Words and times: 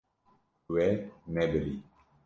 We 0.73 0.85
nebirî. 1.33 1.75